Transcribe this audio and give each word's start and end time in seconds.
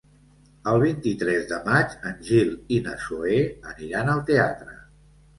El 0.69 0.79
vint-i-tres 0.83 1.43
de 1.49 1.59
maig 1.67 1.91
en 2.11 2.15
Gil 2.29 2.49
i 2.77 2.79
na 2.87 2.95
Zoè 3.03 3.35
aniran 3.73 4.09
al 4.15 4.23
teatre. 4.31 4.73